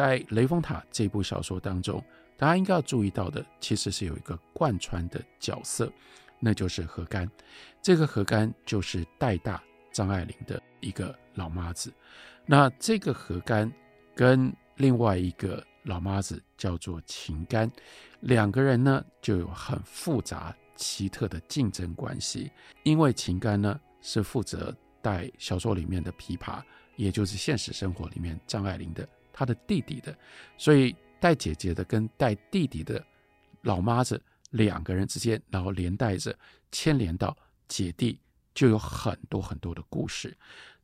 [0.00, 2.02] 在《雷峰塔》这部小说当中，
[2.38, 5.92] 大家应该要注意到的，其实是有一个贯穿的角色，
[6.38, 7.30] 那就是何干。
[7.82, 11.92] 这个何干就是代大张爱玲的一个老妈子。
[12.46, 13.70] 那这个何干
[14.14, 17.70] 跟另外一个老妈子叫做秦干，
[18.20, 22.50] 两个人呢就有很复杂奇特的竞争关系。
[22.84, 26.62] 因为秦干呢是负责带小说里面的琵琶，
[26.96, 29.06] 也就是现实生活里面张爱玲的。
[29.40, 30.14] 他的弟弟的，
[30.58, 33.02] 所以带姐姐的跟带弟弟的
[33.62, 36.38] 老妈子两个人之间，然后连带着
[36.70, 37.34] 牵连到
[37.66, 38.20] 姐弟，
[38.54, 40.36] 就有很多很多的故事。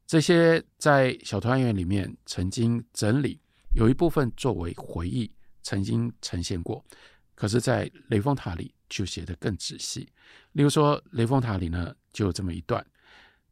[0.06, 3.38] 这些在小团圆里面曾经整理，
[3.74, 5.30] 有一部分作为回忆
[5.62, 6.82] 曾经呈现过，
[7.34, 10.09] 可是，在雷峰塔里就写得更仔细。
[10.52, 12.82] 例如说，雷峰塔里呢就有这么一段：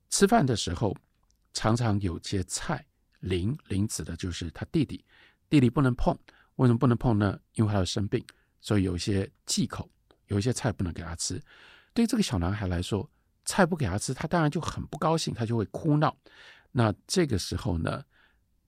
[0.08, 0.96] 吃饭的时候
[1.52, 2.86] 常常有些菜。
[3.24, 5.02] 林林子的就是他弟弟，
[5.48, 6.14] 弟弟不能碰，
[6.56, 7.40] 为什么不能碰呢？
[7.54, 8.22] 因为他要生病，
[8.60, 9.90] 所以有一些忌口，
[10.26, 11.42] 有一些菜不能给他吃。
[11.94, 13.10] 对这个小男孩来说，
[13.46, 16.14] 菜不给他吃，他当然就很不高兴，他就会哭闹。
[16.70, 18.04] 那这个时候呢，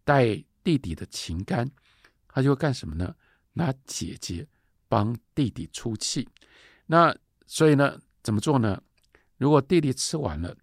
[0.04, 1.70] 带弟弟的情干，
[2.28, 3.14] 他就会干什么呢？
[3.52, 4.46] 拿姐姐
[4.88, 6.26] 帮弟弟出气。
[6.86, 7.14] 那
[7.46, 8.82] 所以呢，怎么做呢？
[9.36, 10.56] 如果弟弟吃完了，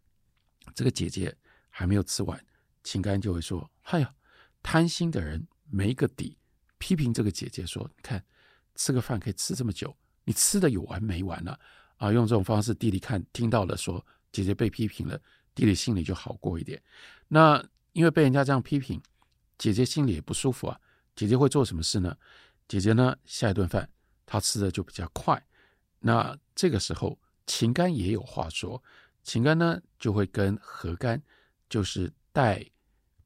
[0.73, 1.35] 这个姐姐
[1.69, 2.43] 还没有吃完。
[2.83, 4.13] 秦干就会说：“哎呀，
[4.61, 6.37] 贪心的人没个底。”
[6.77, 8.23] 批评这个姐姐说：“你看，
[8.75, 9.95] 吃个饭可以吃这么久，
[10.25, 11.57] 你吃的有完没完呢？”
[11.95, 15.17] 啊，用这种方式，弟弟看听到了，说姐姐被批评了，
[15.55, 16.81] 弟弟心里就好过一点。
[17.29, 19.01] 那因为被人家这样批评，
[19.57, 20.77] 姐姐心里也不舒服啊。
[21.15, 22.17] 姐姐会做什么事呢？
[22.67, 23.89] 姐姐呢，下一顿饭
[24.25, 25.41] 她吃的就比较快。
[25.99, 28.83] 那这个时候，秦干也有话说，
[29.23, 31.21] 秦干呢就会跟何干，
[31.69, 32.72] 就是带。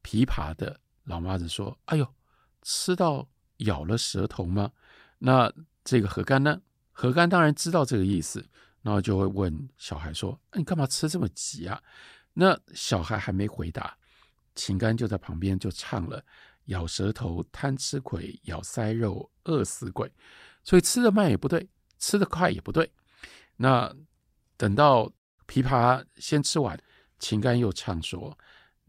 [0.02, 2.14] 琵琶的老妈子说：“哎呦，
[2.62, 4.72] 吃到咬了舌头吗？”
[5.18, 5.52] 那
[5.84, 6.60] 这个何干呢？
[6.92, 8.44] 何干当然知道这个意思，
[8.82, 11.80] 然后就会问小孩说：“你干嘛吃这么急啊？”
[12.34, 13.96] 那小孩还没回答，
[14.54, 16.24] 秦干就在旁边就唱了
[16.66, 20.12] ：“咬舌头贪吃鬼，咬腮肉饿死鬼。”
[20.62, 22.92] 所以吃得慢也不对，吃得快也不对。
[23.56, 23.92] 那
[24.56, 25.10] 等到
[25.46, 26.78] 琵琶先吃完，
[27.18, 28.36] 秦干又唱说。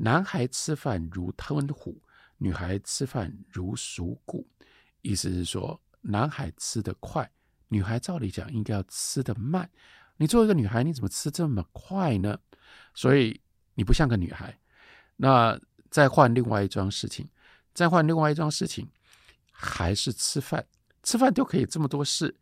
[0.01, 2.01] 男孩吃饭如吞虎，
[2.37, 4.47] 女孩吃饭如数谷。
[5.01, 7.29] 意思是说，男孩吃得快，
[7.67, 9.69] 女孩照理讲应该要吃得慢。
[10.15, 12.39] 你作为一个女孩，你怎么吃这么快呢？
[12.93, 13.41] 所以
[13.75, 14.57] 你不像个女孩。
[15.17, 15.59] 那
[15.89, 17.27] 再换另外一桩事情，
[17.73, 18.89] 再换另外一桩事情，
[19.51, 20.65] 还是吃饭，
[21.03, 22.33] 吃饭都可以这么多事。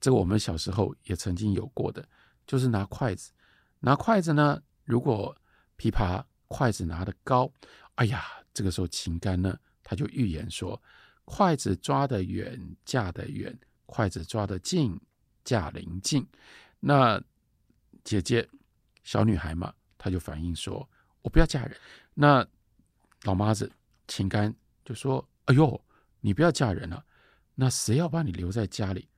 [0.00, 2.08] 这个我们小时候也曾经有过的，
[2.46, 3.32] 就是拿筷子，
[3.80, 5.36] 拿筷子呢，如果
[5.76, 6.22] 琵琶。
[6.50, 7.50] 筷子拿得高，
[7.94, 10.80] 哎呀，这个时候秦干呢，他就预言说：
[11.24, 13.54] 筷子抓得远，嫁得远；
[13.86, 15.00] 筷子抓得近，
[15.44, 16.26] 嫁邻近。
[16.80, 17.22] 那
[18.02, 18.46] 姐姐
[19.04, 20.86] 小女孩嘛，她就反映说：
[21.22, 21.76] 我不要嫁人。
[22.14, 22.44] 那
[23.22, 23.70] 老妈子
[24.08, 24.52] 秦干
[24.84, 25.80] 就说：哎呦，
[26.18, 27.04] 你不要嫁人了，
[27.54, 29.08] 那谁要把你留在家里？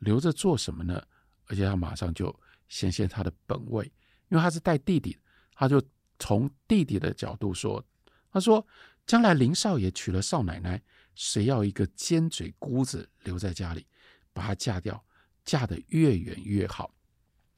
[0.00, 1.02] 留着做什么呢？
[1.46, 2.38] 而且他马上就
[2.68, 3.90] 显现他的本位，
[4.28, 5.18] 因为他是带弟弟，
[5.54, 5.82] 他就。
[6.22, 7.84] 从弟弟的角度说，
[8.30, 8.64] 他说
[9.04, 10.80] ：“将来林少爷娶了少奶奶，
[11.16, 13.84] 谁要一个尖嘴姑子留在家里，
[14.32, 15.04] 把她嫁掉，
[15.44, 16.94] 嫁得越远越好。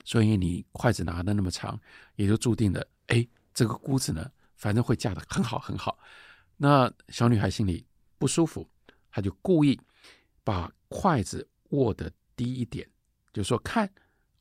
[0.02, 1.78] 所以你筷子拿得那么长，
[2.16, 5.98] 也就注定了，哎，这个姑子呢，反正会嫁得很好很好。
[6.56, 7.86] 那小女孩心里
[8.16, 8.66] 不舒服，
[9.10, 9.78] 她就故意
[10.42, 12.88] 把筷子握得低一点，
[13.30, 13.92] 就说：看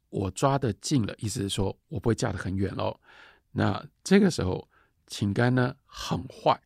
[0.10, 2.98] 我抓得近了，意思是说我不会嫁得很远喽。”
[3.56, 4.68] 那这个时候，
[5.06, 6.60] 秦干呢很坏，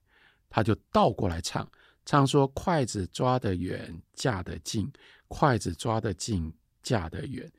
[0.50, 1.70] 他就倒过来唱，
[2.06, 4.88] 唱说：“筷子抓得远，嫁得近；
[5.28, 7.52] 筷子抓得近，嫁得远。”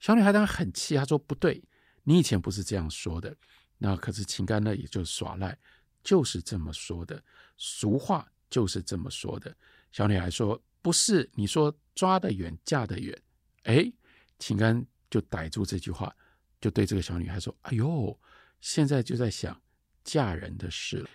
[0.00, 1.62] 小女孩当然很气，她说：“不对，
[2.02, 3.34] 你以前不是这样说的。”
[3.78, 5.56] 那可是秦干呢，也就耍赖，
[6.02, 7.22] 就是这么说的，
[7.56, 9.56] 俗话就是这么说的。
[9.92, 13.16] 小女孩说：“不是，你说抓得远，嫁得远。”
[13.62, 13.92] 哎，
[14.40, 16.12] 秦干就逮住这句话，
[16.60, 18.18] 就对这个小女孩说：“哎呦！”
[18.60, 19.60] 现在就在想
[20.04, 21.10] 嫁人的事了，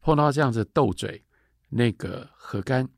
[0.00, 1.24] 碰到这样子斗嘴，
[1.68, 2.88] 那个何干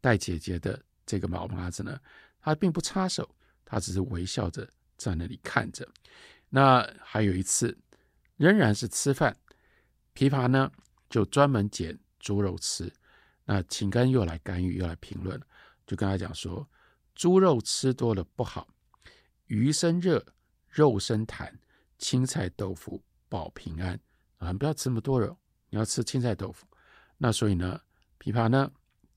[0.00, 1.98] 带姐姐的这个老妈子呢，
[2.40, 3.34] 他并不插手，
[3.64, 5.88] 他只是微笑着在那里看着。
[6.48, 7.76] 那还有一次，
[8.36, 9.36] 仍然是吃饭，
[10.14, 10.70] 琵琶呢
[11.10, 12.92] 就专门捡猪肉吃。
[13.44, 15.40] 那秦干又来干预，又来评论，
[15.86, 16.68] 就跟他讲说：
[17.14, 18.68] 猪肉吃多了不好，
[19.46, 20.24] 鱼生热，
[20.68, 21.52] 肉生痰，
[21.98, 23.02] 青菜豆腐。
[23.34, 23.98] 保平安
[24.38, 24.52] 啊！
[24.52, 25.36] 不要吃那么多肉，
[25.68, 26.64] 你要吃青菜豆腐。
[27.18, 27.80] 那所以呢，
[28.20, 28.70] 琵琶呢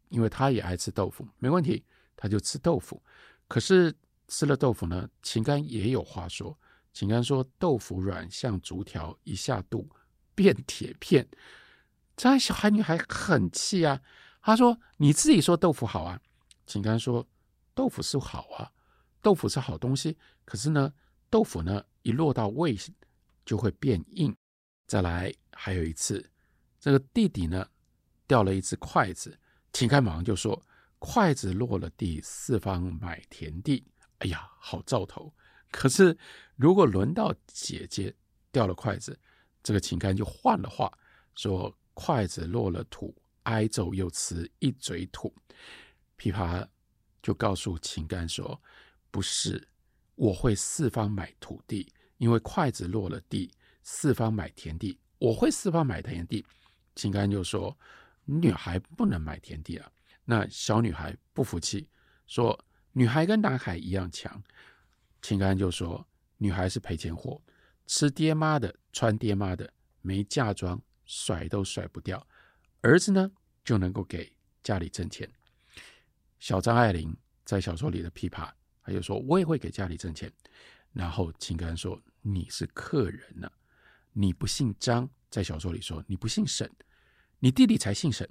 [0.10, 1.86] 因为他也爱吃豆腐，没问题，
[2.16, 3.00] 他就吃豆腐。
[3.48, 3.96] 可是
[4.28, 6.58] 吃了豆腐呢，秦刚也有话说。
[6.94, 9.88] 秦刚说：“豆腐软像竹条，一下肚
[10.34, 11.30] 变铁片。”
[12.18, 14.02] 这小孩女孩很气啊，
[14.42, 16.20] 她说：“你自己说豆腐好啊。”
[16.66, 17.24] 秦刚说
[17.76, 18.72] ：“豆腐是好啊，
[19.22, 20.18] 豆腐是好东西。
[20.44, 20.92] 可是呢，
[21.30, 22.76] 豆腐呢一落到胃
[23.48, 24.32] 就会变硬。
[24.86, 26.30] 再来，还有一次，
[26.80, 27.68] 这个弟弟呢
[28.28, 29.36] 掉了一只筷子，
[29.74, 30.62] 秦干马上就说
[31.00, 33.84] ：‘筷子落了地，四方买田地。’
[34.20, 35.34] 哎呀，好兆头。
[35.72, 36.16] 可是
[36.56, 38.16] 如果轮到姐姐
[38.52, 39.20] 掉了筷子，
[39.64, 40.96] 这个秦干就换了话
[41.34, 43.12] 说。”筷子落了土，
[43.42, 45.34] 挨揍又吃一嘴土。
[46.16, 46.64] 琵琶
[47.24, 48.62] 就告诉秦干说
[49.10, 49.68] ：“不是，
[50.14, 53.52] 我会四方买土地，因为筷子落了地，
[53.84, 55.00] 四方买田地。
[55.20, 56.46] 我会四方买田地。”
[56.96, 57.78] 秦干就说
[58.26, 59.92] ：“女孩不能买田地啊。”
[60.26, 61.88] 那小女孩不服气，
[62.26, 62.60] 说
[62.94, 64.44] ：“女孩跟男孩一样强。”
[65.22, 67.42] 秦干就说：“女孩是赔钱货，
[67.86, 69.72] 吃爹妈的，穿爹妈的，
[70.02, 72.28] 没嫁妆。”甩都甩不掉，
[72.82, 73.32] 儿子呢
[73.64, 74.30] 就能够给
[74.62, 75.26] 家里挣钱。
[76.38, 77.16] 小张爱玲
[77.46, 78.52] 在小说里的琵琶，
[78.84, 80.30] 他就说：“我也会给家里挣钱。”
[80.98, 83.48] 然后秦干说：“你是客人呢、
[84.14, 86.68] 你不姓张。”在小说里说：“你不姓沈，
[87.38, 88.28] 你弟弟才姓沈，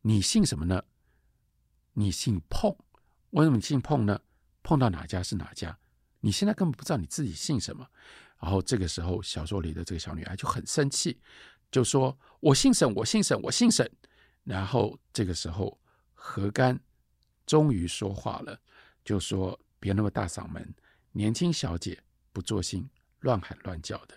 [0.00, 0.82] 你姓什么呢？
[1.92, 2.76] 你姓碰。
[3.30, 4.20] 为什么你姓碰呢？
[4.64, 5.78] 碰到哪家是哪家？
[6.18, 7.88] 你现在根本不知道你自己姓什么。”
[8.42, 11.20] 然后这个时候，小说里的这个小女孩就很生气。
[11.70, 13.88] 就说：“我姓沈，我姓沈，我姓沈。”
[14.42, 15.80] 然后这个时候，
[16.14, 16.80] 何干
[17.46, 18.60] 终于说话了，
[19.04, 20.74] 就说：“别那么大嗓门，
[21.16, 21.98] 年轻小姐
[22.30, 22.86] 不做兴，
[23.20, 24.14] 乱喊乱叫的。”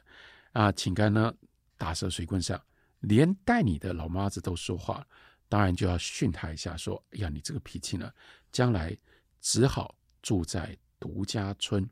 [0.51, 1.33] 啊，秦干呢，
[1.77, 2.61] 打蛇随棍上，
[2.99, 5.07] 连带你的老妈子都说话，
[5.47, 8.11] 当然就要训他一下，说：“哎呀，你这个脾气呢，
[8.51, 8.97] 将来
[9.39, 11.89] 只好住在独家村。”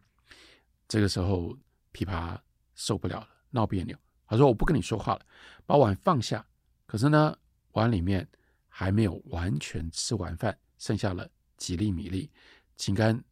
[0.90, 1.58] 这个时候，
[1.94, 2.38] 琵琶
[2.76, 3.98] 受不了了，闹别扭。
[4.28, 5.26] 他说：“我不跟你说话了，
[5.66, 6.46] 把碗放下。
[6.86, 7.38] 可是呢，
[7.72, 8.28] 碗里面
[8.68, 12.30] 还没有完全吃完饭，剩下了几粒米粒。
[12.76, 13.24] 秦干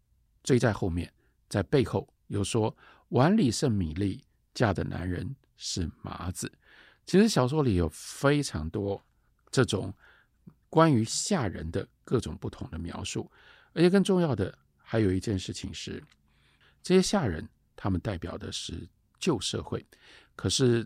[0.41, 1.11] 追在后面，
[1.49, 2.75] 在背后又说
[3.09, 6.51] ：‘碗里剩米粒，嫁的男人是麻子。’
[7.05, 9.03] 其实小说里有非常多
[9.51, 9.93] 这种
[10.69, 13.31] 关于下人的各种不同的描述，
[13.73, 16.03] 而且更重要的还有一件事情是，
[16.81, 18.87] 这些下人他们代表的是
[19.19, 19.85] 旧社会。”
[20.35, 20.85] 可是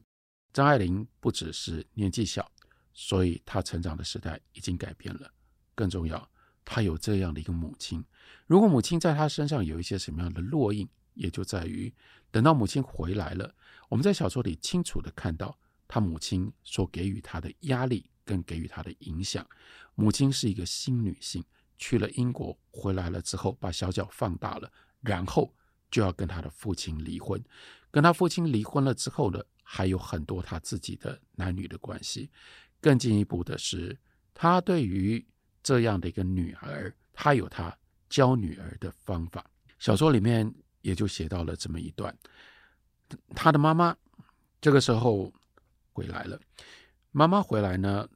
[0.54, 2.52] 张爱玲不只是年纪小，
[2.94, 5.32] 所以她成长的时代已经改变了。
[5.74, 6.30] 更重要，
[6.71, 8.06] 他有这样的一个母亲。
[8.45, 11.92] 如果母亲在他身上有一些什么样的烙印，也就在于
[12.30, 13.51] 等到母亲回来了，
[13.89, 15.57] 我们在小说里清楚地看到
[15.88, 19.44] 他母亲所给予他的压力跟给予他的影响。
[19.95, 21.44] 母亲是一个新女性，
[21.80, 25.51] 去了英国回来了之后，把小脚放大了，然后
[25.89, 27.44] 就要跟他的父亲离婚。
[27.89, 32.30] 跟他父亲离婚了之后呢，还有很多他自己的男女的关系。
[32.80, 33.98] 更进一步的是，
[34.36, 35.25] 他对于
[35.62, 37.76] 这样的一个女儿，她有她
[38.10, 39.46] 教女儿的方法。
[39.78, 40.52] 小说里面
[40.82, 42.16] 也就写到了这么一段：
[43.36, 43.96] 她的妈妈
[44.62, 45.34] 这个时候
[45.94, 46.40] 回来了。
[47.12, 48.08] 妈妈回来呢，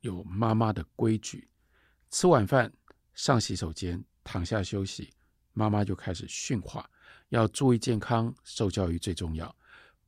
[0.00, 1.48] 有妈妈的规矩，
[2.10, 2.72] 吃晚饭
[3.14, 5.10] 上洗手间躺下休息，
[5.52, 6.88] 妈妈就开始训话。
[7.30, 9.54] 要注意健康，受教育最重要，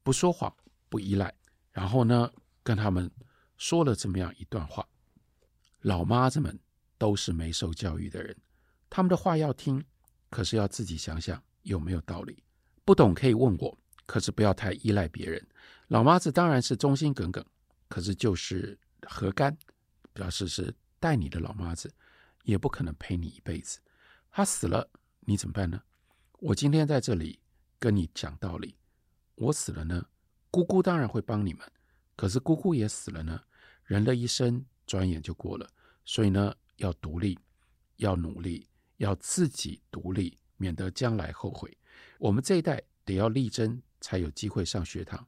[0.03, 0.55] 不说谎，
[0.91, 1.33] 不依赖。
[1.73, 2.31] 然后呢，
[2.63, 3.11] 跟他们
[3.57, 4.87] 说了这么样一段话：
[5.81, 6.59] 老妈子们
[7.05, 8.35] 都是没受教育的人，
[8.89, 9.85] 他们的话要听，
[10.31, 12.43] 可是要自己想想有没有道理。
[12.83, 15.47] 不懂可以问我，可是不要太依赖别人。
[15.89, 17.45] 老妈子当然是忠心耿耿，
[17.91, 19.55] 可是就是何干，
[20.15, 21.93] 表示是带你的老妈子，
[22.45, 23.79] 也不可能陪你一辈子。
[24.31, 24.89] 他死了，
[25.21, 25.79] 你怎么办呢？
[26.39, 27.39] 我今天在这里
[27.79, 28.75] 跟你讲道理，
[29.35, 30.03] 我死了呢，
[30.51, 31.71] 姑姑当然会帮你们，
[32.17, 33.39] 可是姑姑也死了呢，
[33.85, 35.69] 人的一生转眼就过了，
[36.07, 37.38] 所以呢，要独立，
[37.97, 41.76] 要努力，要自己独立，免得将来后悔。
[42.19, 45.26] 我们这一代得要力争，才有机会上学堂，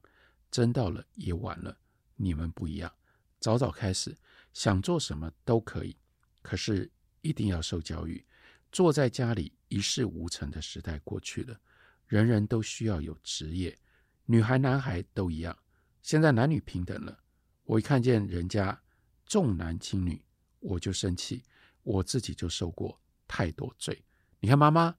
[0.51, 1.77] 争到了也晚了。
[2.15, 2.91] 你们不一样，
[3.39, 4.17] 早早开始，
[4.53, 5.95] 想做什么都可以，
[6.41, 8.25] 可是一定要受教育。
[8.71, 11.59] 坐在家里一事无成的时代过去了，
[12.07, 13.77] 人人都需要有职业，
[14.25, 15.57] 女孩男孩都一样。
[16.01, 17.19] 现在男女平等了，
[17.63, 18.81] 我一看见人家
[19.25, 20.23] 重男轻女，
[20.59, 21.43] 我就生气，
[21.83, 24.03] 我自己就受过太多罪。
[24.39, 24.95] 你看妈妈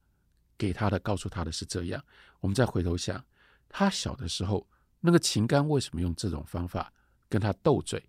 [0.57, 2.05] 给他的，告诉他的是这样，
[2.41, 3.25] 我们再回头想，
[3.69, 4.69] 他小的时候
[5.01, 6.93] 那个秦干为什么用这种方法
[7.29, 8.03] 跟他斗嘴？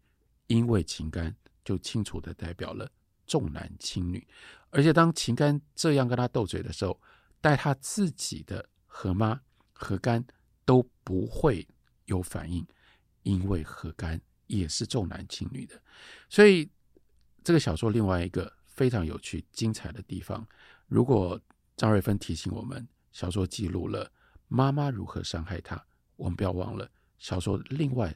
[0.47, 2.91] 因为秦干就清楚地代表了
[3.27, 4.27] 重男轻女，
[4.71, 6.99] 而且当秦干这样跟他斗嘴的时候，
[7.39, 9.39] 带他自己的何妈
[9.71, 10.25] 何干
[10.65, 11.67] 都不会
[12.05, 12.65] 有反应，
[13.21, 15.79] 因为何干也是重男轻女的。
[16.27, 16.67] 所以
[17.43, 20.47] 这个小说另外一个非常有趣精彩的地方，
[20.87, 21.39] 如果
[21.75, 24.11] 张瑞芬提醒我们，小说记录了
[24.47, 25.83] 妈妈如何伤害他，
[26.15, 28.15] 我们不要忘了，小说另外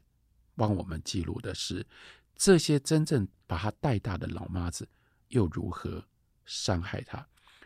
[0.55, 1.85] 帮我们记录的是
[2.35, 4.87] 这些真正把他带大的老妈子
[5.29, 6.03] 又如何
[6.45, 7.25] 伤害他。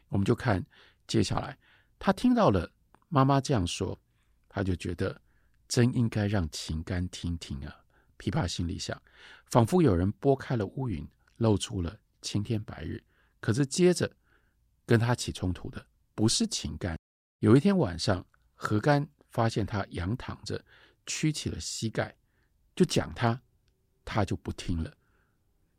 [0.09, 0.65] 我们就看
[1.05, 1.57] 接下来，
[1.99, 2.71] 他听到了
[3.09, 3.99] 妈妈这样说，
[4.47, 5.21] 他就觉得
[5.67, 7.75] 真应该让情干听听啊。
[8.17, 8.99] 琵琶心里想，
[9.45, 11.07] 仿佛有人拨开了乌云，
[11.37, 13.03] 露出了青天白日。
[13.39, 14.11] 可是接着。
[14.87, 16.97] 跟他起冲突的不是秦干。
[17.39, 18.25] 有一天晚上，
[18.55, 20.63] 何干发现他仰躺着，
[21.05, 22.15] 屈起了膝盖，
[22.73, 23.41] 就讲他，
[24.05, 24.95] 他就不听了。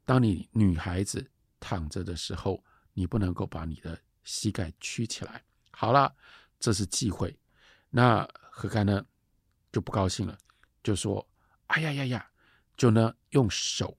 [0.04, 1.26] 当你女孩子
[1.58, 2.62] 躺着的时候，
[2.92, 5.42] 你不能够把你的膝盖屈起来。
[5.70, 6.14] 好了，
[6.60, 7.34] 这是忌讳。
[7.88, 9.02] 那何干呢
[9.72, 10.36] 就不高兴了，
[10.82, 11.26] 就说
[11.68, 12.30] ：“哎呀呀呀！”
[12.76, 13.96] 就呢用手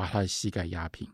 [0.00, 1.06] 把他的膝盖压平。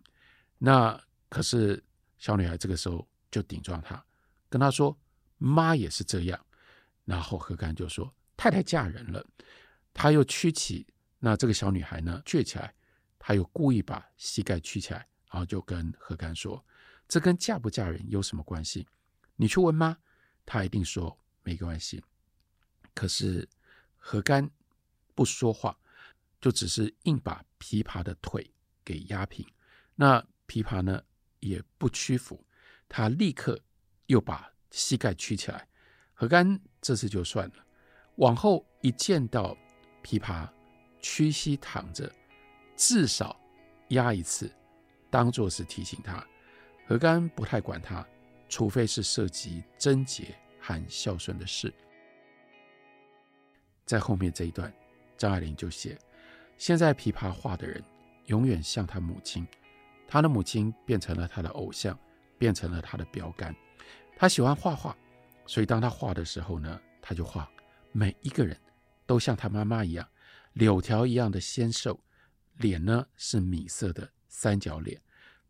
[0.59, 1.83] 那可是
[2.19, 3.07] 小女孩这个时候。
[3.29, 4.03] 就顶撞他，
[4.49, 4.97] 跟他说
[5.37, 6.47] ：“妈也是这样。”
[7.05, 9.23] 然后何干就说：“太太嫁人了。”
[9.93, 10.87] 他又屈起，
[11.19, 12.73] 那这个小女孩呢倔起来，
[13.19, 16.65] 他又故意把膝盖屈起来，然后就跟何干说
[17.07, 18.87] ：“这跟嫁不嫁人有什么关系？
[19.35, 19.95] 你去问妈，
[20.47, 22.03] 她一定说没关系。”
[22.95, 23.47] 可是
[23.99, 24.49] 何干
[25.15, 25.77] 不说话，
[26.41, 28.51] 就只是硬把琵琶的腿
[28.87, 29.45] 给压平。
[29.97, 31.03] 那琵琶呢
[31.41, 32.43] 也不屈服。
[32.89, 33.61] 他立刻
[34.07, 35.69] 又把膝盖屈起来，
[36.15, 37.55] 何干这次就算了。
[38.15, 39.55] 往后一见到
[40.03, 40.49] 琵琶
[41.01, 42.11] 屈膝躺着，
[42.77, 43.39] 至少
[43.89, 44.51] 压一次，
[45.11, 46.25] 当作是提醒他。
[46.87, 48.07] 何干不太管他，
[48.49, 51.75] 除非是涉及贞洁和孝顺的事。
[53.85, 54.73] 在后面这一段，
[55.17, 55.99] 张爱玲就写：
[56.57, 57.83] 现在琵琶画的人
[58.27, 59.47] 永远像他母亲，
[60.07, 61.99] 他的母亲变成了他的偶像。
[62.39, 63.57] 变成了他的标杆。
[64.15, 64.95] 他喜欢画画，
[65.47, 67.51] 所以当他画的时候呢，他就画
[67.93, 68.55] 每一个人
[69.07, 70.07] 都像他妈妈一样，
[70.53, 71.99] 柳条一样的纤瘦，
[72.59, 75.01] 脸呢是米色的三角脸，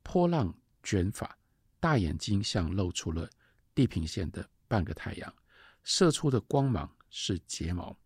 [0.05, 1.37] 波浪卷发，
[1.81, 3.29] 大眼睛像露出了
[3.75, 5.35] 地平线的半个太阳，
[5.83, 7.99] 射出的光芒是睫毛，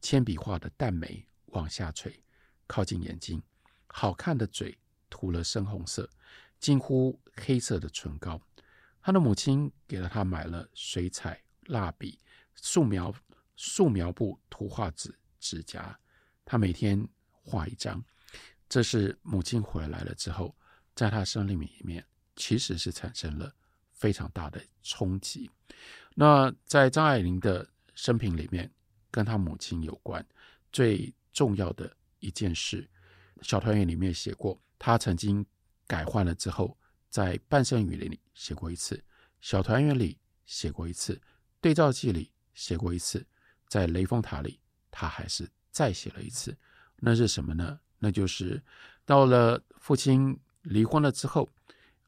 [0.00, 2.20] 铅笔画的淡眉往下垂，
[2.66, 3.40] 靠近眼睛，
[3.96, 4.76] 好看的嘴
[5.08, 6.10] 涂了深红色。
[6.58, 8.42] 近乎黑色的唇膏，
[9.00, 12.18] 他的母亲给了他买了水彩、蜡笔、
[12.56, 13.14] 素描、
[13.54, 15.96] 素描布、图画纸、指甲。
[16.44, 18.04] 他每天画一张。
[18.68, 20.56] 这是母亲回来了之后，
[20.96, 23.54] 在他生命里面其实是产生了
[23.92, 25.48] 非常大的冲击。
[26.16, 28.68] 那在张爱玲的生平里面，
[29.12, 30.26] 跟他母亲有关
[30.72, 32.82] 最重要的一件事，
[33.42, 35.44] 《小团圆》里面写过，他曾经。
[35.86, 36.74] 改换了之后，
[37.10, 38.96] 在《半生雨林》里写过一次，
[39.42, 41.12] 《小团圆》里写过一次，
[41.60, 43.22] 《对照记》里写过一次，
[43.68, 44.58] 在《雷峰塔》里
[44.90, 46.56] 他还是再写了一次。
[46.96, 47.78] 那是什么呢？
[47.98, 48.62] 那就是
[49.04, 51.50] 到了父亲离婚了之后，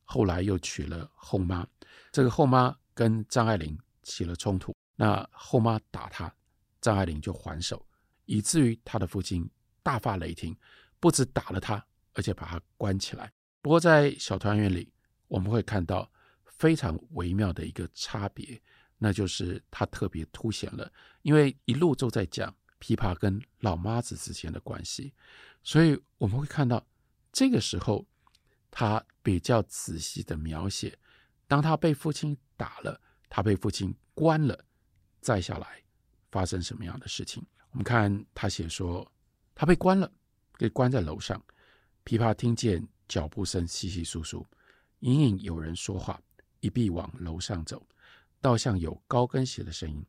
[0.05, 1.67] 后来又娶了后妈。
[2.11, 6.35] 这个后妈跟张爱玲起了冲突，那后妈打他，
[6.81, 7.87] 张爱玲就还手，
[8.25, 9.47] 以至于他的父亲
[9.83, 10.57] 大发雷霆，
[11.01, 11.85] 不止打了他，
[12.15, 13.33] 而且把他关起来。
[13.61, 14.93] 不过，在小团圆里，
[15.29, 16.11] 我们会看到
[16.45, 18.61] 非常微妙的一个差别，
[18.99, 20.91] 那就是他特别凸显了，
[21.23, 25.13] 因为一路都在讲琵琶跟老妈子之间的关系，
[25.63, 26.87] 所以我们会看到
[27.33, 28.07] 这个时候
[28.71, 30.97] 他比较仔细的描写，
[31.47, 34.65] 当他被父亲打了，他被父亲关了，
[35.21, 35.83] 再下来
[36.31, 37.45] 发生什么样的事情？
[37.71, 39.11] 我们看他写说，
[39.55, 40.11] 他被关了，
[40.57, 41.43] 给关在楼上，
[42.05, 42.87] 琵琶听见。
[43.09, 44.45] 脚步声稀稀疏疏，
[44.99, 46.21] 隐隐有人说话，
[46.59, 47.87] 一臂往楼上走，
[48.41, 50.05] 倒像有高跟鞋的声音。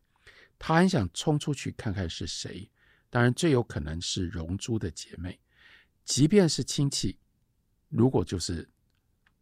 [0.57, 2.67] 他很想冲出去看看是谁，
[3.11, 5.39] 当然最有可能是荣珠的姐妹。
[6.05, 7.19] 即便是亲戚，
[7.87, 8.67] 如果就是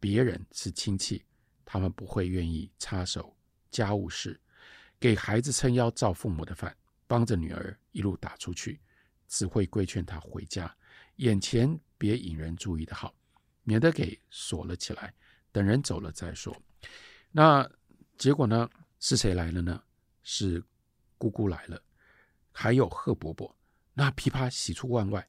[0.02, 1.24] 别人是亲戚，
[1.64, 3.34] 他们不会愿意插手
[3.72, 4.38] 家务事，
[5.00, 6.76] 给孩子撑腰照父母的饭，
[7.08, 8.82] 帮着女儿一路打出去，
[9.30, 10.76] 只会规劝她回家，
[11.18, 13.14] 眼前别引人注意的好。
[13.68, 15.12] 免得给锁了起来，
[15.52, 16.56] 等人走了再说。
[17.32, 17.68] 那
[18.16, 18.70] 结果呢？
[19.00, 19.84] 是谁来了呢？
[20.22, 20.64] 是
[21.18, 21.82] 姑姑来了，
[22.52, 23.58] 还有贺伯伯。
[23.96, 25.28] 那琵琶喜出望外，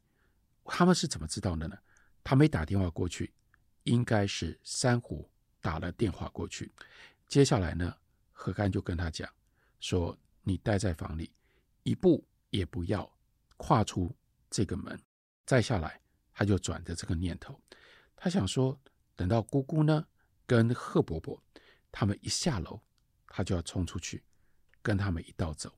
[0.64, 1.78] 他们是怎么知道的呢？
[2.23, 3.33] 他没打电话过去，
[3.85, 5.26] 应该是珊瑚
[5.62, 6.71] 打了电话过去。
[7.26, 7.97] 接下来呢，
[8.33, 9.26] 何干就跟他讲
[9.81, 10.14] 说
[10.45, 11.33] ：“你待在房里，
[11.85, 13.11] 一步也不要
[13.57, 14.14] 跨出
[14.50, 15.00] 这个门。”
[15.47, 16.00] 再下来，
[16.35, 17.59] 他就转着这个念头，
[18.17, 18.79] 他想说，
[19.15, 20.05] 等到姑姑呢
[20.45, 21.41] 跟贺伯伯
[21.93, 22.81] 他们一下楼，
[23.29, 24.25] 他就要冲出去，
[24.83, 25.73] 跟他们一道走，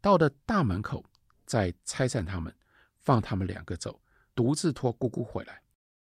[0.00, 1.02] 到了大门口
[1.46, 2.54] 再拆散他们，
[3.00, 4.00] 放他们两个走，
[4.34, 5.62] 独自拖姑姑回来。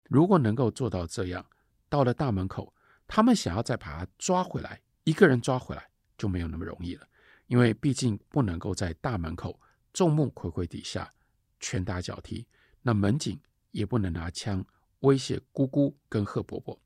[0.05, 1.45] 如果能够做到这样，
[1.91, 2.75] 到了大门口，
[3.07, 5.87] 他们想要再把他抓回来，一个人抓回来
[6.17, 7.07] 就没有那么容易了，
[7.47, 9.61] 因为毕竟不能够在大门口
[9.93, 11.12] 众目睽睽底下
[11.61, 12.47] 拳打脚踢。
[12.87, 13.37] 那门警
[13.73, 14.64] 也不能拿枪
[15.00, 16.81] 威胁姑姑跟贺伯伯，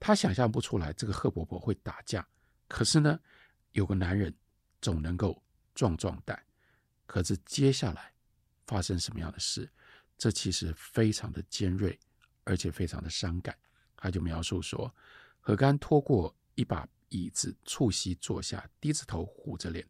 [0.00, 2.26] 他想象不出来这个贺伯伯会打架。
[2.66, 3.20] 可是呢，
[3.72, 4.34] 有个男人
[4.80, 5.42] 总能够
[5.74, 6.42] 壮壮胆。
[7.04, 8.10] 可是接下来
[8.66, 9.70] 发生什么样的事，
[10.16, 12.00] 这其实非常的尖锐，
[12.44, 13.54] 而且非常的伤感。
[13.94, 14.90] 他就描述说，
[15.38, 19.86] 何干拖过一把椅子，促膝坐下，低着头，虎着脸，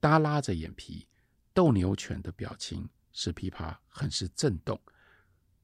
[0.00, 1.06] 耷拉着眼皮，
[1.52, 2.88] 斗牛犬的表情。
[3.12, 4.80] 使琵琶很是震动。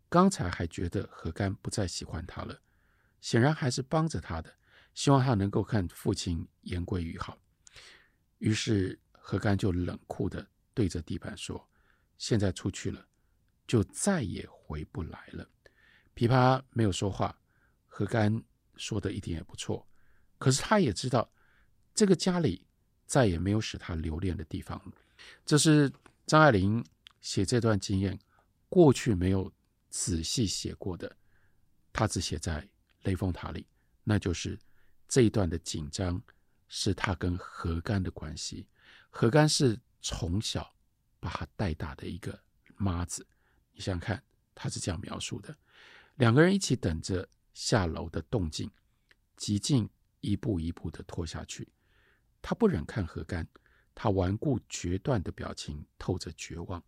[0.08, 2.56] 刚才还觉得何干不再喜欢他了，
[3.20, 4.54] 显然还是帮着他的，
[4.94, 7.36] 希望他能够看父亲言归于好。
[8.38, 11.68] 于是何干就冷酷的对着地板说
[12.18, 13.04] ：“现在出去了，
[13.66, 15.48] 就再也回不来了。”
[16.14, 17.36] 琵琶没有说话。
[17.88, 18.42] 何干
[18.76, 19.86] 说的一点也不错，
[20.38, 21.28] 可是他也知道
[21.94, 22.64] 这个家里
[23.06, 24.92] 再也没有使他留恋的地方了。
[25.44, 25.90] 这是
[26.26, 26.84] 张爱玲。
[27.26, 28.16] 写这段经验，
[28.68, 29.52] 过去没有
[29.90, 31.16] 仔细写过的，
[31.92, 32.62] 他只写在
[33.02, 33.66] 《雷峰塔》里。
[34.04, 34.56] 那就是
[35.08, 36.22] 这一段的紧张，
[36.68, 38.68] 是他跟何干的关系。
[39.10, 40.72] 何干是从小
[41.18, 42.40] 把他带大的一个
[42.76, 43.26] 妈子，
[43.72, 44.22] 你想想看，
[44.54, 45.52] 他是这样描述的：
[46.14, 48.70] 两个人一起等着下楼的动静，
[49.36, 51.68] 几近一步一步的拖下去。
[52.40, 53.44] 他不忍看何干，
[53.96, 56.80] 他顽固决断的表情透着绝望。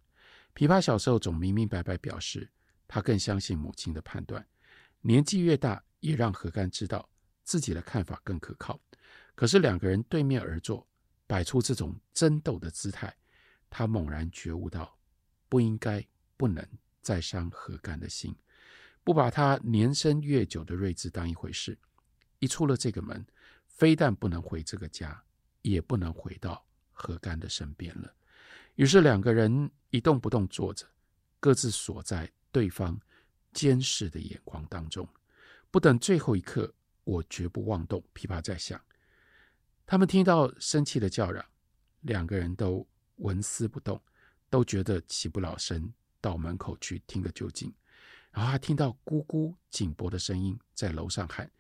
[0.59, 2.51] 琵琶小时候总明明白白表示，
[2.89, 4.45] 他更相信母亲的判断。
[5.01, 7.09] 年纪越大，也让何干知道
[7.45, 8.81] 自己的看法更可靠。
[9.37, 10.85] 可是两个人对面而坐，
[11.29, 13.17] 摆出这种争斗的姿态，
[13.71, 14.99] 他猛然觉悟到，
[15.49, 16.05] 不应该、
[16.37, 16.67] 不能
[17.03, 18.35] 再伤何干的心，
[19.05, 21.79] 不把他年深月久的睿智当一回事。
[22.41, 23.25] 一出了这个门，
[23.69, 25.23] 非但不能回这个家，
[25.63, 28.13] 也不能回到何干的身边了。
[28.79, 30.87] 于是两个人一动不动坐着，
[31.41, 32.97] 各自锁在对方
[33.53, 35.07] 监视的眼光当中。
[35.69, 38.01] 不等最后一刻，我绝不妄动。
[38.15, 38.81] 琵琶在响，
[39.85, 41.45] 他们听到生气的叫嚷，
[42.03, 42.87] 两个人都
[43.17, 44.01] 纹丝不动，
[44.49, 47.75] 都觉得起不了身，到门口去听个究竟。
[48.31, 51.51] 然后还听到姑姑紧迫的声音在楼上喊，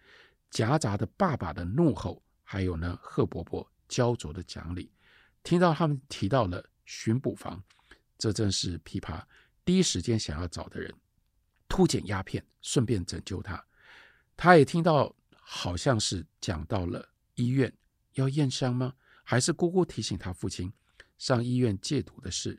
[0.50, 4.92] 夹杂的爸爸的怒吼，还有呢贺伯伯焦灼的讲理。
[5.42, 6.64] 听到他们提到了。
[6.88, 7.62] 巡捕房，
[8.16, 9.22] 这正是琵琶
[9.62, 10.90] 第一时间想要找的人。
[11.68, 13.62] 突检鸦片，顺便拯救他。
[14.38, 17.70] 他也听到，好像是讲到了医院
[18.14, 18.94] 要验伤吗？
[19.22, 20.72] 还是姑姑提醒他父亲
[21.18, 22.58] 上医院戒毒的事？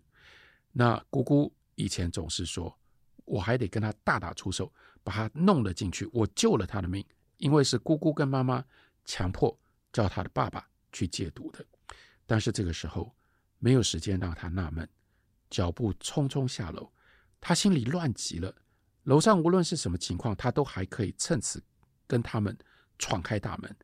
[0.71, 2.79] 那姑姑以前总是说，
[3.25, 4.71] 我还得跟他大打出手，
[5.03, 6.07] 把他弄了进去。
[6.13, 7.03] 我救了他的命，
[7.37, 8.63] 因为是姑姑跟妈妈
[9.05, 9.59] 强迫
[9.91, 11.65] 叫他的爸爸去戒毒的。
[12.27, 13.11] 但是这个时候。
[13.59, 14.89] 没有时间让他纳闷，
[15.49, 16.91] 脚步匆匆下楼，
[17.39, 18.53] 他心里乱极了。
[19.03, 21.63] 楼上无论是什么情况，他都还可以趁此
[22.07, 22.57] 跟他们
[22.97, 23.75] 闯开大门。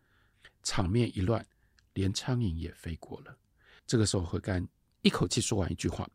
[0.64, 1.46] 场面一乱，
[1.94, 3.38] 连苍蝇也飞过了。
[3.86, 4.68] 这个时候，何干
[5.02, 6.10] 一口气说完一句话：“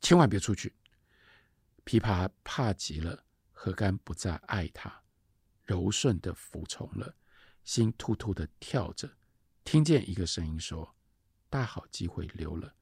[0.00, 0.74] 千万别出去。”
[1.84, 5.02] 琵琶怕极了，何干不再爱他，
[5.64, 7.14] 柔顺的服从了，
[7.64, 9.10] 心突突的跳着，
[9.64, 10.94] 听见一个声音说
[11.50, 12.74] ：“大好机会溜了。”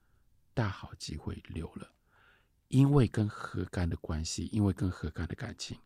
[0.59, 1.89] 大好机会溜了，
[2.67, 5.79] 因为跟何干的关系，因为跟何干的感情，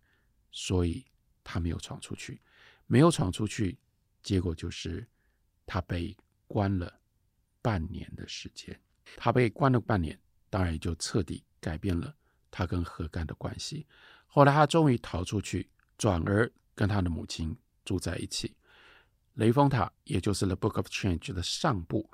[0.51, 1.05] 所以
[1.45, 2.41] 他没有闯出去，
[2.87, 3.79] 没有闯出去，
[4.23, 5.07] 结果就是
[5.67, 6.91] 他被关了
[7.61, 8.81] 半年的时间。
[9.15, 12.17] 他被关了半年，当然也就彻底改变了
[12.51, 13.87] 他跟何干的关系。
[14.25, 17.55] 后来他终于逃出去，转而跟他的母亲
[17.85, 18.49] 住在一起。
[19.35, 22.11] 《雷峰塔》也就是《The Book of Change》的上部，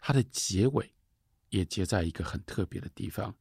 [0.00, 0.92] 它的结尾。
[1.50, 3.34] 也结在一个很特别的地方，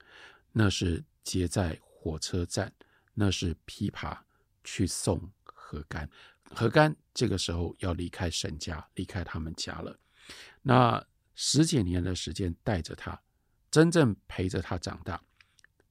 [0.52, 2.72] 那是结在火车站，
[3.14, 4.18] 那是琵琶
[4.64, 6.10] 去送何干。
[6.52, 9.98] 何干这个时候要离开沈家，离开他们家了。
[10.62, 11.04] 那
[11.36, 13.20] 十几年的时间带着他，
[13.72, 15.22] 真正陪着他长大，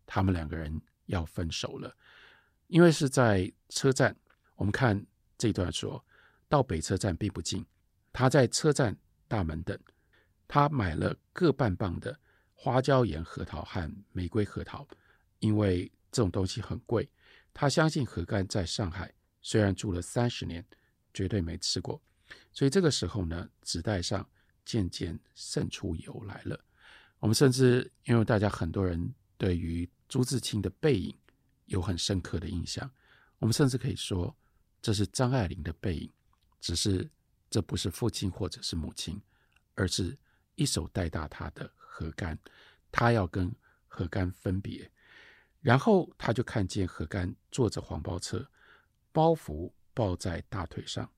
[0.05, 1.97] 他们两个人要分手了，
[2.67, 4.15] 因为是在车站。
[4.57, 6.05] 我们看这段说
[6.49, 7.65] 到北车站并不近，
[8.13, 8.97] 他在车站
[9.29, 9.79] 大门等，
[10.49, 12.19] 他买了各半磅的
[12.55, 14.89] 花椒盐核桃和玫瑰核桃，
[15.39, 17.09] 因为这种东西很贵。
[17.55, 20.65] 他相信何干在上海虽然住了三十年，
[21.13, 22.01] 绝对没吃过。
[22.53, 24.29] 所以这个时候呢，纸袋上
[24.65, 26.59] 渐渐渗出油来了。
[27.19, 31.17] 我们甚至因为大家很多人对于朱自清的背影
[31.67, 32.91] 有很深刻的印象，
[33.39, 34.35] 我们甚至可以说
[34.81, 36.13] 这是张爱玲的背影，
[36.61, 37.09] 只是
[37.51, 39.21] 这不是父亲或者是母亲，
[39.75, 40.17] 而是
[40.59, 42.39] 一手带大他的何干。
[42.91, 43.55] 他要跟
[43.87, 44.91] 何干分别，
[45.61, 48.47] 然后他就看见何干坐着黄包车，
[49.13, 51.11] 包袱抱在大腿上。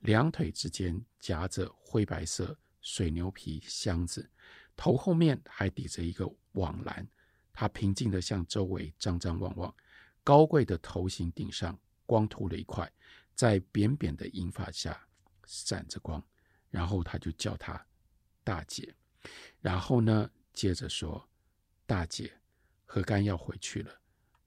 [0.00, 4.30] 两腿之间夹着灰白色水牛皮箱子，
[4.76, 7.06] 头后面还抵着一个网篮。
[7.54, 9.74] 他平静地向周围张张望望，
[10.22, 12.92] 高贵的头型顶上光秃了一块，
[13.34, 15.00] 在扁扁的银发下
[15.46, 16.22] 闪着光。
[16.68, 17.82] 然后他就叫他
[18.44, 18.94] 大姐，
[19.60, 21.28] 然后呢，接着说
[21.86, 22.32] ：“大姐，
[22.84, 23.98] 何干要回去了，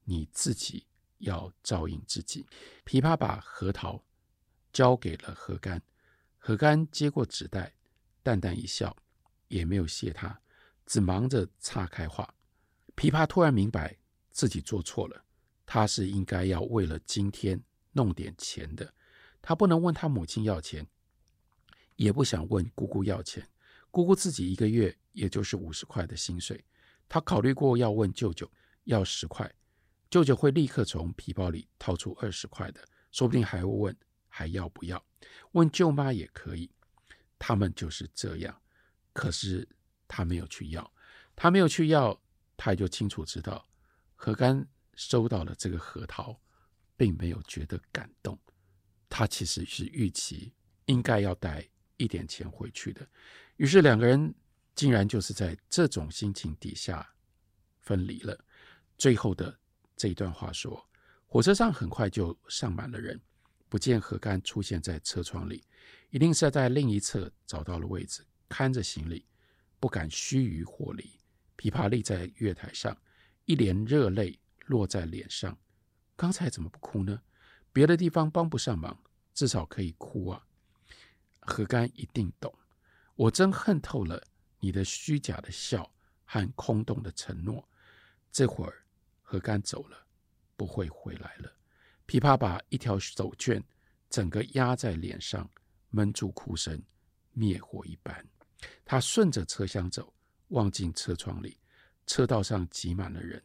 [0.04, 0.86] 你自己
[1.18, 2.46] 要照应自己。”
[2.86, 4.02] 琵琶把核桃。
[4.74, 5.82] 交给了何干，
[6.38, 7.74] 何干接过纸袋，
[8.22, 8.96] 淡淡一笑，
[9.48, 10.40] 也没有谢他，
[10.86, 12.32] 只忙着岔开话。
[12.96, 13.98] 琵琶突然明白
[14.30, 15.26] 自己做错了，
[15.66, 17.60] 他是应该要为了今天
[17.94, 18.94] 弄点钱的，
[19.42, 20.86] 他不能问他母亲要钱，
[21.96, 23.50] 也不想问姑姑要钱。
[23.92, 26.64] 姑姑自己一个月也就是五十块的薪水，
[27.08, 28.52] 她考虑过要问舅舅
[28.84, 29.52] 要十块，
[30.10, 33.96] 舅舅会立刻从皮包里掏出二十块的，说不定还会问。
[34.30, 35.04] 还要不要？
[35.54, 36.70] 问舅妈也可以。
[37.40, 38.62] 他们就是这样。
[39.14, 39.68] 可是
[40.08, 40.94] 他没有去要，
[41.36, 42.22] 他没有去要，
[42.56, 43.68] 他就清楚知道，
[44.16, 46.40] 何干收到了这个核桃，
[46.96, 48.38] 并没有觉得感动。
[49.10, 50.54] 他其实是预期
[50.86, 53.10] 应该要带一点钱回去的。
[53.58, 54.34] 于是两个人
[54.74, 57.08] 竟然就是在这种心情底下
[57.82, 58.40] 分离了。
[58.98, 59.56] 最后的
[59.96, 60.88] 这一段话说：
[61.28, 63.20] 火车上很快就上满了人。
[63.70, 65.62] 不见何干出现在车窗里，
[66.10, 69.26] 一定是在另一侧找到了位置，看着行李，
[69.78, 71.20] 不敢须臾火离。
[71.58, 72.98] 琵琶立在月台上，
[73.44, 75.58] 一帘热泪落在脸上。
[76.16, 77.22] 刚才怎么不哭呢？
[77.74, 78.98] 别的地方帮不上忙，
[79.34, 80.48] 至少可以哭啊！
[81.42, 82.54] 何干一定懂，
[83.18, 84.24] 我真恨透了
[84.60, 85.92] 你的虚假的笑
[86.24, 87.68] 和空洞的承诺。
[88.32, 88.86] 这会儿
[89.24, 90.06] 何干走了，
[90.56, 91.52] 不会回来了。
[92.06, 93.62] 琵琶把一条手绢
[94.08, 95.50] 整个压在脸上，
[95.90, 96.80] 闷住哭声，
[97.34, 98.24] 灭火一般。
[98.86, 100.14] 他顺着车厢走，
[100.50, 101.60] 望进车窗里，
[102.06, 103.44] 车道上挤满了人。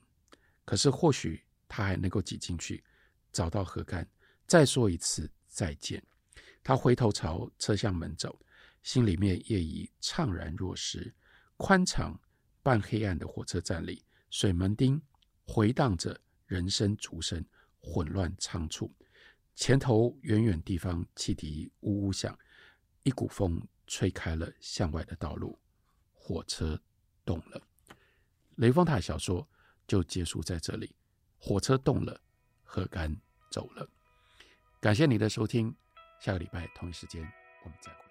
[0.66, 2.84] 可是或许他还能够挤进去，
[3.32, 4.06] 找到何干，
[4.46, 6.02] 再说一次再见。
[6.62, 8.38] 他回头朝车厢门走，
[8.82, 11.14] 心里面也已怅然若失。
[11.56, 12.18] 宽敞
[12.62, 15.00] 半黑暗的火车站里，水门汀
[15.44, 17.44] 回荡着人声足声。
[17.84, 18.94] 混乱仓促，
[19.56, 22.38] 前头远远地方汽笛呜呜响，
[23.02, 25.58] 一股风吹开了向外的道路，
[26.12, 26.80] 火车
[27.24, 27.60] 动了。
[28.54, 29.44] 雷峰塔小说
[29.84, 30.94] 就结束在这里，
[31.38, 32.22] 火车动了，
[32.62, 33.90] 何干走了。
[34.80, 35.74] 感谢你的收听，
[36.20, 37.20] 下个礼拜同一时间
[37.64, 38.01] 我们再会。